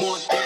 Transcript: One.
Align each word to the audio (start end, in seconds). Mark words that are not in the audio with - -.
One. 0.00 0.39